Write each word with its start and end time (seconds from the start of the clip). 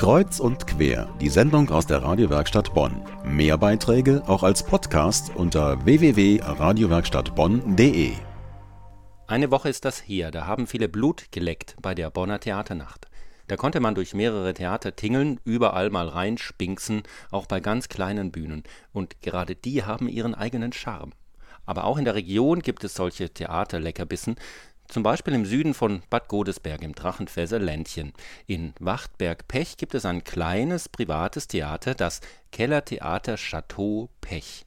Kreuz 0.00 0.40
und 0.40 0.66
quer, 0.66 1.14
die 1.20 1.28
Sendung 1.28 1.68
aus 1.68 1.86
der 1.86 2.02
Radiowerkstatt 2.02 2.72
Bonn. 2.72 3.02
Mehr 3.22 3.58
Beiträge 3.58 4.22
auch 4.26 4.42
als 4.42 4.62
Podcast 4.62 5.36
unter 5.36 5.84
www.radiowerkstattbonn.de. 5.84 8.12
Eine 9.26 9.50
Woche 9.50 9.68
ist 9.68 9.84
das 9.84 9.98
her, 9.98 10.30
da 10.30 10.46
haben 10.46 10.66
viele 10.66 10.88
Blut 10.88 11.30
geleckt 11.32 11.76
bei 11.82 11.94
der 11.94 12.08
Bonner 12.08 12.40
Theaternacht. 12.40 13.08
Da 13.46 13.56
konnte 13.56 13.80
man 13.80 13.94
durch 13.94 14.14
mehrere 14.14 14.54
Theater 14.54 14.96
tingeln, 14.96 15.38
überall 15.44 15.90
mal 15.90 16.08
reinspinksen, 16.08 17.02
auch 17.30 17.44
bei 17.44 17.60
ganz 17.60 17.90
kleinen 17.90 18.32
Bühnen. 18.32 18.62
Und 18.94 19.20
gerade 19.20 19.54
die 19.54 19.84
haben 19.84 20.08
ihren 20.08 20.34
eigenen 20.34 20.72
Charme. 20.72 21.12
Aber 21.66 21.84
auch 21.84 21.98
in 21.98 22.06
der 22.06 22.14
Region 22.14 22.62
gibt 22.62 22.84
es 22.84 22.94
solche 22.94 23.28
Theaterleckerbissen, 23.28 24.36
zum 24.90 25.04
Beispiel 25.04 25.34
im 25.34 25.46
Süden 25.46 25.72
von 25.72 26.02
Bad 26.10 26.28
Godesberg 26.28 26.82
im 26.82 26.94
Drachenfässer 26.94 27.60
Ländchen. 27.60 28.12
In 28.46 28.74
Wachtberg-Pech 28.80 29.76
gibt 29.76 29.94
es 29.94 30.04
ein 30.04 30.24
kleines 30.24 30.88
privates 30.88 31.46
Theater, 31.46 31.94
das 31.94 32.20
Kellertheater 32.50 33.36
Chateau 33.36 34.10
Pech. 34.20 34.66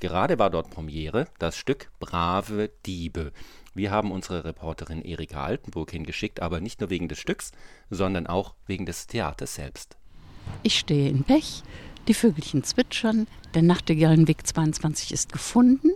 Gerade 0.00 0.38
war 0.38 0.50
dort 0.50 0.70
Premiere 0.70 1.26
das 1.38 1.56
Stück 1.56 1.90
Brave 2.00 2.70
Diebe. 2.84 3.32
Wir 3.72 3.92
haben 3.92 4.10
unsere 4.10 4.44
Reporterin 4.44 5.02
Erika 5.02 5.44
Altenburg 5.44 5.92
hingeschickt, 5.92 6.42
aber 6.42 6.60
nicht 6.60 6.80
nur 6.80 6.90
wegen 6.90 7.06
des 7.06 7.20
Stücks, 7.20 7.52
sondern 7.90 8.26
auch 8.26 8.54
wegen 8.66 8.86
des 8.86 9.06
Theaters 9.06 9.54
selbst. 9.54 9.96
Ich 10.64 10.80
stehe 10.80 11.08
in 11.08 11.22
Pech, 11.22 11.62
die 12.08 12.14
Vögelchen 12.14 12.64
zwitschern, 12.64 13.28
der 13.54 13.62
Nachtigallenweg 13.62 14.44
22 14.44 15.12
ist 15.12 15.32
gefunden 15.32 15.92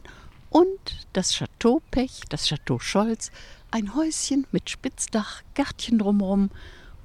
und 0.55 1.09
das 1.13 1.35
Chateau 1.35 1.83
Pech, 1.91 2.21
das 2.29 2.47
Chateau 2.47 2.79
Scholz, 2.79 3.33
ein 3.73 3.97
Häuschen 3.97 4.47
mit 4.53 4.71
Spitzdach, 4.71 5.43
Gärtchen 5.55 5.99
drumherum 5.99 6.51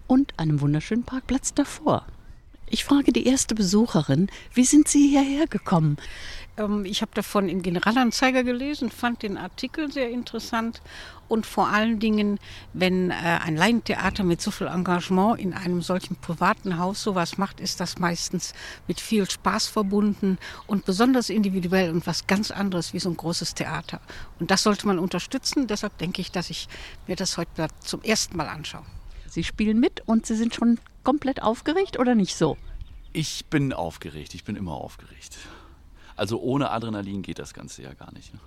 und 0.05 0.38
einem 0.38 0.62
wunderschönen 0.62 1.03
Parkplatz 1.03 1.55
davor. 1.55 2.05
Ich 2.72 2.84
frage 2.84 3.12
die 3.12 3.26
erste 3.26 3.55
Besucherin, 3.55 4.30
wie 4.54 4.64
sind 4.64 4.88
Sie 4.88 5.08
hierher 5.08 5.48
gekommen? 5.48 5.98
Ähm, 6.55 6.85
ich 6.85 7.02
habe 7.02 7.12
davon 7.16 7.49
im 7.49 7.63
Generalanzeiger 7.63 8.43
gelesen, 8.43 8.91
fand 8.91 9.24
den 9.24 9.38
Artikel 9.38 9.91
sehr 9.91 10.12
interessant 10.12 10.80
und 11.27 11.48
vor 11.48 11.70
allen 11.70 11.99
Dingen, 11.99 12.40
wenn 12.74 13.10
äh, 13.10 13.13
ein 13.13 13.55
Laientheater 13.55 14.24
mit 14.24 14.40
so 14.40 14.52
viel 14.52 14.68
Engagement 14.68 15.40
in 15.40 15.55
einem 15.55 15.82
solchen 15.82 16.16
privaten 16.18 16.77
Haus 16.77 17.02
sowas 17.02 17.40
macht, 17.40 17.60
ist 17.60 17.80
das 17.80 17.98
meistens 17.98 18.54
mit 18.88 18.99
viel 18.99 19.27
Spaß 19.27 19.65
verbunden 19.65 20.38
und 20.68 20.86
besonders 20.86 21.32
individuell 21.32 21.90
und 21.90 22.05
was 22.05 22.27
ganz 22.27 22.52
anderes 22.52 22.93
wie 22.93 22.99
so 22.99 23.10
ein 23.10 23.18
großes 23.18 23.55
Theater. 23.55 23.99
Und 24.40 24.52
das 24.52 24.62
sollte 24.62 24.86
man 24.86 24.99
unterstützen. 24.99 25.65
Deshalb 25.65 25.98
denke 25.98 26.21
ich, 26.21 26.32
dass 26.32 26.52
ich 26.52 26.68
mir 27.08 27.15
das 27.15 27.38
heute 27.38 27.68
zum 27.80 28.04
ersten 28.04 28.38
Mal 28.38 28.48
anschaue. 28.48 28.86
Sie 29.26 29.43
spielen 29.43 29.80
mit 29.80 30.02
und 30.08 30.27
Sie 30.27 30.36
sind 30.36 30.54
schon 30.54 30.80
komplett 31.04 31.41
aufgeregt 31.41 31.98
oder 31.98 32.15
nicht 32.15 32.36
so? 32.36 32.58
Ich 33.13 33.46
bin 33.46 33.74
aufgeregt. 33.74 34.35
Ich 34.35 34.43
bin 34.43 34.55
immer 34.55 34.74
aufgeregt. 34.74 35.38
Also 36.15 36.40
ohne 36.40 36.70
Adrenalin 36.71 37.21
geht 37.21 37.40
das 37.40 37.54
Ganze 37.54 37.82
ja 37.82 37.93
gar 37.93 38.13
nicht. 38.13 38.34
Ne? 38.34 38.40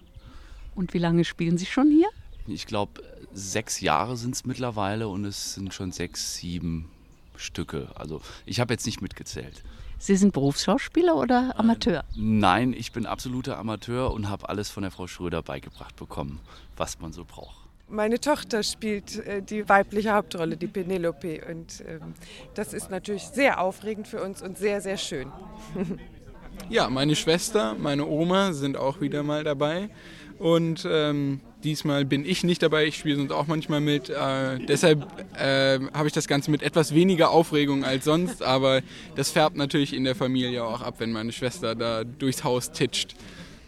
Und 0.75 0.95
wie 0.95 0.99
lange 0.99 1.25
spielen 1.25 1.59
Sie 1.59 1.67
schon 1.67 1.91
hier? 1.91 2.09
Ich 2.47 2.67
glaube, 2.67 3.03
sechs 3.33 3.81
Jahre 3.81 4.17
sind 4.17 4.35
es 4.35 4.45
mittlerweile 4.45 5.09
und 5.09 5.25
es 5.25 5.55
sind 5.55 5.73
schon 5.73 5.93
sechs, 5.93 6.37
sieben 6.37 6.91
Stücke. 7.37 7.89
Also 7.95 8.21
ich 8.47 8.61
habe 8.61 8.75
jetzt 8.75 8.87
nicht 8.87 9.01
mitgezählt. 9.01 9.63
Sie 9.99 10.17
sind 10.17 10.33
Berufsschauspieler 10.33 11.15
oder 11.15 11.59
Amateur? 11.59 12.05
Nein, 12.17 12.73
ich 12.73 12.91
bin 12.91 13.07
absoluter 13.07 13.57
Amateur 13.59 14.13
und 14.13 14.29
habe 14.29 14.49
alles 14.49 14.69
von 14.69 14.83
der 14.83 14.91
Frau 14.91 15.07
Schröder 15.07 15.43
beigebracht 15.43 15.95
bekommen, 15.95 16.41
was 16.77 16.99
man 16.99 17.13
so 17.13 17.25
braucht. 17.25 17.62
Meine 17.93 18.19
Tochter 18.19 18.63
spielt 18.63 19.19
äh, 19.19 19.43
die 19.43 19.69
weibliche 19.69 20.15
Hauptrolle, 20.15 20.57
die 20.57 20.67
Penelope. 20.67 21.43
Und 21.47 21.85
ähm, 21.87 22.15
das 22.55 22.73
ist 22.73 22.91
natürlich 22.91 23.25
sehr 23.25 23.61
aufregend 23.61 24.09
für 24.09 24.23
uns 24.23 24.41
und 24.41 24.57
sehr, 24.57 24.81
sehr 24.81 24.97
schön. 24.97 25.31
ja, 26.71 26.89
meine 26.89 27.15
Schwester, 27.15 27.77
meine 27.79 28.07
Oma 28.07 28.55
sind 28.55 28.79
auch 28.79 29.03
wieder 29.03 29.23
mal 29.23 29.45
dabei. 29.45 29.91
Und 30.39 30.89
ähm, 30.91 31.41
diesmal 31.63 32.07
bin 32.07 32.25
ich 32.25 32.45
nicht 32.45 32.63
dabei, 32.63 32.87
ich 32.87 32.97
spiele 32.97 33.17
sonst 33.17 33.31
auch 33.31 33.47
manchmal 33.47 33.81
mit. 33.81 34.09
Äh, 34.09 34.59
deshalb 34.67 35.07
äh, 35.39 35.79
habe 35.93 36.07
ich 36.07 36.15
das 36.15 36.27
Ganze 36.27 36.51
mit 36.51 36.63
etwas 36.63 36.95
weniger 36.95 37.31
Aufregung 37.31 37.85
als 37.85 38.07
sonst, 38.07 38.43
aber 38.43 38.81
das 39.17 39.31
färbt 39.31 39.59
natürlich 39.59 39.93
in 39.93 40.05
der 40.05 40.15
Familie 40.15 40.65
auch 40.65 40.81
ab, 40.81 40.95
wenn 40.97 41.13
meine 41.13 41.33
Schwester 41.33 41.75
da 41.75 42.05
durchs 42.05 42.43
Haus 42.43 42.73
titscht. 42.73 43.15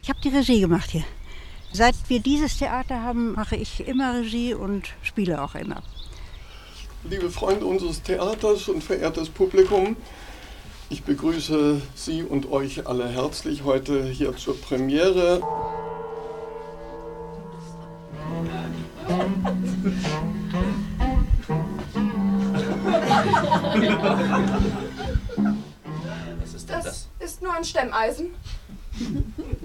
Ich 0.03 0.09
habe 0.09 0.19
die 0.25 0.31
Regie 0.31 0.61
gemacht 0.61 0.91
hier. 0.91 1.05
Seit 1.77 1.97
wir 2.07 2.21
dieses 2.21 2.57
Theater 2.57 3.03
haben, 3.03 3.33
mache 3.33 3.57
ich 3.57 3.85
immer 3.89 4.15
Regie 4.15 4.55
und 4.55 4.91
spiele 5.03 5.43
auch 5.43 5.57
immer. 5.57 5.83
Liebe 7.03 7.29
Freunde 7.31 7.67
unseres 7.67 8.01
Theaters 8.01 8.69
und 8.69 8.85
verehrtes 8.85 9.29
Publikum, 9.29 9.97
ich 10.89 11.03
begrüße 11.03 11.83
Sie 11.97 12.23
und 12.23 12.49
euch 12.53 12.87
alle 12.87 13.09
herzlich 13.09 13.65
heute 13.65 14.05
hier 14.05 14.37
zur 14.37 14.57
Premiere. 14.61 15.43
Was 26.39 26.55
ist 26.55 26.69
denn 26.69 26.77
das? 26.77 26.85
Das 26.85 27.09
ist 27.19 27.43
nur 27.43 27.53
ein 27.53 27.65
Stemmeisen. 27.65 28.27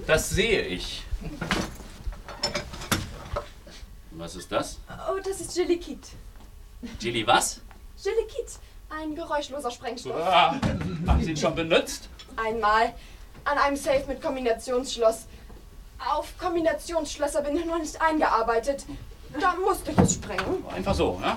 Das 0.08 0.30
sehe 0.30 0.62
ich. 0.62 1.04
Was 4.12 4.34
ist 4.34 4.50
das? 4.50 4.78
Oh, 5.08 5.18
das 5.24 5.40
ist 5.40 5.56
Jellikit. 5.56 6.08
Jelly 6.98 7.26
was? 7.26 7.60
Jellikit, 8.02 8.58
ein 8.88 9.14
geräuschloser 9.14 9.70
Sprengstoff. 9.70 10.16
Ah, 10.16 10.58
haben 11.06 11.22
Sie 11.22 11.30
ihn 11.30 11.36
schon 11.36 11.54
benutzt? 11.54 12.08
Einmal 12.36 12.94
an 13.44 13.58
einem 13.58 13.76
Safe 13.76 14.04
mit 14.08 14.20
Kombinationsschloss. 14.20 15.26
Auf 16.12 16.36
Kombinationsschlösser 16.38 17.42
bin 17.42 17.56
ich 17.56 17.64
noch 17.66 17.78
nicht 17.78 18.00
eingearbeitet. 18.00 18.84
Da 19.38 19.54
musste 19.54 19.92
ich 19.92 19.98
es 19.98 20.14
sprengen. 20.14 20.64
Einfach 20.74 20.94
so, 20.94 21.18
ne? 21.18 21.36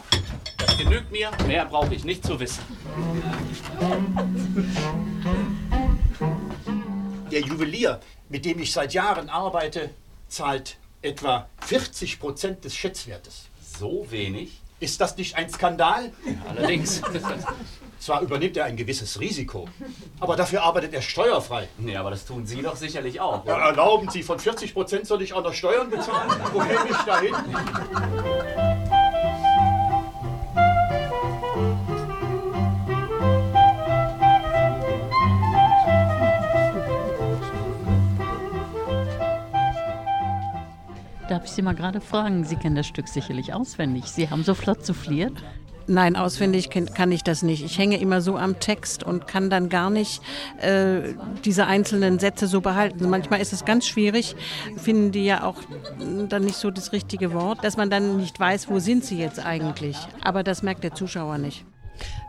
Das 0.58 0.78
genügt 0.78 1.12
mir. 1.12 1.30
Mehr 1.46 1.66
brauche 1.66 1.94
ich 1.94 2.04
nicht 2.04 2.26
zu 2.26 2.40
wissen. 2.40 2.64
Der 7.32 7.42
Juwelier, 7.42 8.00
mit 8.30 8.46
dem 8.46 8.60
ich 8.60 8.72
seit 8.72 8.94
Jahren 8.94 9.30
arbeite, 9.30 9.92
zahlt 10.28 10.78
etwa 11.04 11.48
40 11.62 12.20
Prozent 12.20 12.66
des 12.66 12.76
Schätzwertes. 12.76 13.46
So 13.80 14.06
wenig? 14.10 14.62
Ist 14.80 15.00
das 15.00 15.16
nicht 15.16 15.36
ein 15.36 15.50
Skandal? 15.50 16.12
Ja, 16.26 16.34
allerdings. 16.50 17.02
Zwar 18.00 18.22
übernimmt 18.22 18.58
er 18.58 18.66
ein 18.66 18.76
gewisses 18.76 19.18
Risiko, 19.22 19.70
aber 20.20 20.36
dafür 20.36 20.64
arbeitet 20.64 20.94
er 20.94 21.02
steuerfrei. 21.02 21.70
Nee, 21.78 21.96
aber 21.96 22.10
das 22.10 22.26
tun 22.26 22.46
Sie 22.46 22.62
doch 22.62 22.76
sicherlich 22.76 23.22
auch. 23.22 23.46
Ja, 23.46 23.70
erlauben 23.70 24.10
Sie, 24.10 24.24
von 24.24 24.40
40 24.40 24.74
Prozent 24.74 25.08
soll 25.08 25.22
ich 25.22 25.32
auch 25.32 25.44
noch 25.44 25.54
Steuern 25.54 25.90
bezahlen? 25.90 26.30
Wo 26.52 26.60
käme 26.60 26.90
ich 26.90 26.98
da 26.98 27.22
hin? 27.22 27.34
Darf 41.30 41.46
ich 41.46 41.52
Sie 41.52 41.62
mal 41.62 41.76
gerade 41.76 42.02
fragen? 42.02 42.44
Sie 42.44 42.56
kennen 42.56 42.76
das 42.76 42.88
Stück 42.88 43.08
sicherlich 43.08 43.54
auswendig. 43.54 44.06
Sie 44.06 44.30
haben 44.30 44.44
so 44.44 44.54
flott 44.54 44.86
souffliert. 44.86 45.44
Nein, 45.88 46.16
auswendig 46.16 46.70
kann 46.70 47.12
ich 47.12 47.24
das 47.24 47.44
nicht. 47.44 47.64
Ich 47.64 47.78
hänge 47.78 48.00
immer 48.00 48.22
so 48.22 48.38
am 48.38 48.60
Text 48.60 49.04
und 49.04 49.28
kann 49.28 49.50
dann 49.50 49.68
gar 49.68 49.90
nicht 49.90 50.22
äh, 50.62 51.14
diese 51.44 51.66
einzelnen 51.66 52.20
Sätze 52.20 52.48
so 52.48 52.62
behalten. 52.62 53.10
Manchmal 53.10 53.42
ist 53.42 53.52
es 53.52 53.66
ganz 53.66 53.86
schwierig, 53.86 54.36
finden 54.78 55.12
die 55.12 55.26
ja 55.26 55.44
auch 55.44 55.58
dann 56.30 56.44
nicht 56.44 56.56
so 56.56 56.72
das 56.72 56.94
richtige 56.94 57.34
Wort, 57.34 57.64
dass 57.64 57.76
man 57.76 57.90
dann 57.90 58.18
nicht 58.18 58.40
weiß, 58.40 58.70
wo 58.70 58.80
sind 58.80 59.04
sie 59.04 59.18
jetzt 59.18 59.46
eigentlich. 59.46 59.98
Aber 60.24 60.44
das 60.44 60.64
merkt 60.64 60.84
der 60.86 60.94
Zuschauer 60.94 61.38
nicht. 61.38 61.66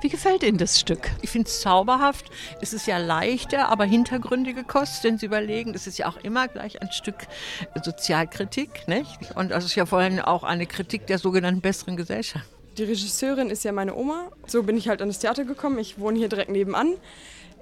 Wie 0.00 0.08
gefällt 0.08 0.42
Ihnen 0.42 0.58
das 0.58 0.78
Stück? 0.78 1.10
Ich 1.22 1.30
finde 1.30 1.48
es 1.48 1.60
zauberhaft. 1.60 2.30
Es 2.60 2.72
ist 2.72 2.86
ja 2.86 2.98
leichter, 2.98 3.68
aber 3.68 3.84
hintergründige 3.84 4.64
Kost, 4.64 5.04
wenn 5.04 5.18
Sie 5.18 5.26
überlegen. 5.26 5.74
Es 5.74 5.86
ist 5.86 5.98
ja 5.98 6.08
auch 6.08 6.16
immer 6.18 6.48
gleich 6.48 6.82
ein 6.82 6.92
Stück 6.92 7.26
Sozialkritik. 7.82 8.86
Nicht? 8.86 9.34
Und 9.34 9.50
das 9.50 9.64
ist 9.64 9.74
ja 9.74 9.86
vor 9.86 9.98
allem 9.98 10.18
auch 10.18 10.44
eine 10.44 10.66
Kritik 10.66 11.06
der 11.06 11.18
sogenannten 11.18 11.60
besseren 11.60 11.96
Gesellschaft. 11.96 12.46
Die 12.76 12.84
Regisseurin 12.84 13.50
ist 13.50 13.64
ja 13.64 13.72
meine 13.72 13.94
Oma. 13.94 14.30
So 14.46 14.62
bin 14.64 14.76
ich 14.76 14.88
halt 14.88 15.00
an 15.00 15.08
das 15.08 15.20
Theater 15.20 15.44
gekommen. 15.44 15.78
Ich 15.78 15.98
wohne 15.98 16.18
hier 16.18 16.28
direkt 16.28 16.50
nebenan. 16.50 16.94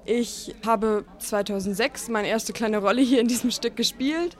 Ich 0.05 0.53
habe 0.65 1.05
2006 1.19 2.09
meine 2.09 2.27
erste 2.27 2.51
kleine 2.51 2.79
Rolle 2.79 3.01
hier 3.01 3.21
in 3.21 3.27
diesem 3.27 3.51
Stück 3.51 3.75
gespielt 3.75 4.35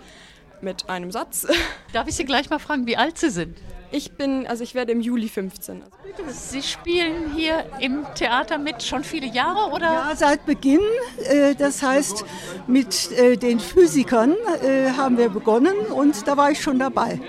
mit 0.62 0.90
einem 0.90 1.12
Satz. 1.12 1.48
Darf 1.94 2.08
ich 2.08 2.16
Sie 2.16 2.26
gleich 2.26 2.50
mal 2.50 2.60
fragen, 2.60 2.88
wie 2.88 2.98
alt 2.98 3.18
Sie 3.18 3.30
sind? 3.30 3.58
Ich 3.94 4.14
bin, 4.14 4.48
also 4.48 4.64
ich 4.64 4.74
werde 4.74 4.92
im 4.92 5.02
Juli 5.02 5.30
15. 5.30 5.84
Sie 6.30 6.64
spielen 6.64 7.32
hier 7.36 7.64
im 7.80 8.06
Theater 8.16 8.58
mit 8.58 8.82
schon 8.82 9.04
viele 9.04 9.28
Jahre, 9.28 9.72
oder? 9.72 9.86
Ja, 9.86 10.16
seit 10.16 10.46
Beginn. 10.46 10.82
Äh, 11.30 11.54
das 11.54 11.84
heißt, 11.84 12.26
mit 12.66 13.12
äh, 13.12 13.38
den 13.38 13.60
Physikern 13.60 14.36
äh, 14.64 14.92
haben 14.98 15.18
wir 15.18 15.30
begonnen 15.30 15.78
und 15.96 16.28
da 16.28 16.36
war 16.36 16.50
ich 16.50 16.60
schon 16.60 16.80
dabei. 16.80 17.22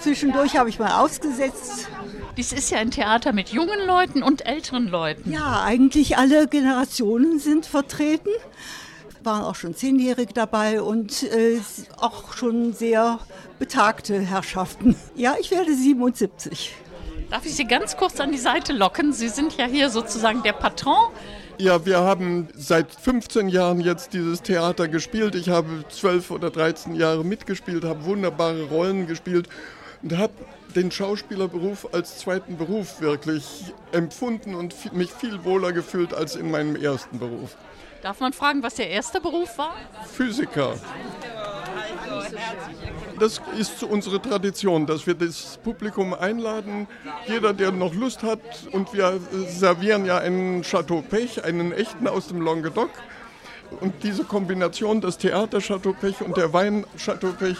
Zwischendurch 0.00 0.56
habe 0.56 0.68
ich 0.68 0.78
mal 0.78 1.00
ausgesetzt 1.00 1.88
Dies 2.36 2.52
ist 2.52 2.70
ja 2.70 2.78
ein 2.78 2.90
Theater 2.90 3.32
mit 3.32 3.50
jungen 3.50 3.86
Leuten 3.86 4.22
und 4.22 4.46
älteren 4.46 4.88
Leuten. 4.88 5.30
Ja, 5.32 5.62
eigentlich 5.62 6.16
alle 6.16 6.46
Generationen 6.48 7.38
sind 7.38 7.66
vertreten. 7.66 8.30
Waren 9.22 9.44
auch 9.44 9.54
schon 9.54 9.74
Zehnjährige 9.74 10.32
dabei 10.32 10.80
und 10.80 11.22
äh, 11.24 11.60
auch 11.98 12.32
schon 12.32 12.72
sehr 12.72 13.18
betagte 13.58 14.20
Herrschaften. 14.20 14.96
Ja, 15.14 15.34
ich 15.38 15.50
werde 15.50 15.74
77. 15.74 16.74
Darf 17.30 17.44
ich 17.44 17.54
Sie 17.54 17.66
ganz 17.66 17.96
kurz 17.96 18.18
an 18.18 18.32
die 18.32 18.38
Seite 18.38 18.72
locken? 18.72 19.12
Sie 19.12 19.28
sind 19.28 19.56
ja 19.56 19.66
hier 19.66 19.90
sozusagen 19.90 20.42
der 20.42 20.52
Patron. 20.52 21.10
Ja, 21.58 21.84
wir 21.84 21.98
haben 21.98 22.48
seit 22.54 22.94
15 22.94 23.48
Jahren 23.48 23.80
jetzt 23.80 24.14
dieses 24.14 24.40
Theater 24.40 24.88
gespielt. 24.88 25.34
Ich 25.34 25.50
habe 25.50 25.84
12 25.90 26.30
oder 26.30 26.50
13 26.50 26.94
Jahre 26.94 27.22
mitgespielt, 27.22 27.84
habe 27.84 28.04
wunderbare 28.06 28.62
Rollen 28.64 29.06
gespielt 29.06 29.48
und 30.02 30.16
habe 30.16 30.32
den 30.74 30.90
Schauspielerberuf 30.90 31.92
als 31.92 32.18
zweiten 32.18 32.56
Beruf 32.56 33.00
wirklich 33.02 33.74
empfunden 33.92 34.54
und 34.54 34.94
mich 34.94 35.12
viel 35.12 35.44
wohler 35.44 35.72
gefühlt 35.72 36.14
als 36.14 36.34
in 36.34 36.50
meinem 36.50 36.76
ersten 36.76 37.18
Beruf. 37.18 37.56
Darf 38.02 38.20
man 38.20 38.32
fragen, 38.32 38.62
was 38.62 38.78
Ihr 38.78 38.86
erster 38.86 39.20
Beruf 39.20 39.58
war? 39.58 39.74
Physiker. 40.06 40.74
Das 43.18 43.40
ist 43.58 43.82
unsere 43.82 44.20
Tradition, 44.22 44.86
dass 44.86 45.06
wir 45.06 45.14
das 45.14 45.58
Publikum 45.62 46.14
einladen, 46.14 46.88
jeder, 47.26 47.52
der 47.52 47.72
noch 47.72 47.92
Lust 47.94 48.22
hat. 48.22 48.40
Und 48.72 48.94
wir 48.94 49.20
servieren 49.48 50.06
ja 50.06 50.18
einen 50.18 50.62
Chateau 50.62 51.02
Pech, 51.02 51.44
einen 51.44 51.72
echten 51.72 52.08
aus 52.08 52.28
dem 52.28 52.40
Languedoc. 52.40 52.90
Und 53.80 54.02
diese 54.02 54.24
Kombination, 54.24 55.00
das 55.00 55.18
Theater 55.18 55.60
Chateau 55.60 55.92
Pech 55.92 56.22
und 56.22 56.36
der 56.36 56.52
Wein 56.52 56.86
Chateau 56.96 57.32
Pech, 57.32 57.58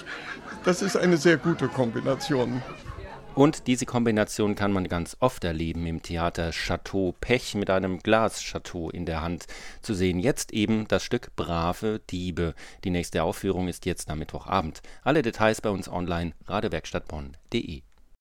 das 0.65 0.83
ist 0.83 0.97
eine 0.97 1.17
sehr 1.17 1.37
gute 1.37 1.69
Kombination. 1.69 2.63
Und 3.35 3.69
diese 3.69 3.87
Kombination 3.87 4.55
kann 4.55 4.73
man 4.73 4.89
ganz 4.89 5.17
oft 5.21 5.45
erleben 5.45 5.87
im 5.87 6.03
Theater 6.03 6.51
Chateau 6.51 7.15
Pech 7.21 7.55
mit 7.55 7.71
einem 7.71 8.01
Glaschateau 8.01 8.91
in 8.91 9.07
der 9.07 9.23
Hand. 9.23 9.47
Zu 9.83 9.95
sehen 9.95 10.19
jetzt 10.19 10.53
eben 10.53 10.87
das 10.89 11.05
Stück 11.05 11.35
Brave 11.37 12.01
Diebe. 12.11 12.55
Die 12.85 12.91
nächste 12.91 13.23
Aufführung 13.23 13.69
ist 13.69 13.87
jetzt 13.87 14.11
am 14.11 14.19
Mittwochabend. 14.19 14.83
Alle 15.03 15.23
Details 15.23 15.61
bei 15.61 15.71
uns 15.71 15.89
online, 15.89 16.33
radewerkstattbonn.de. 16.47 17.83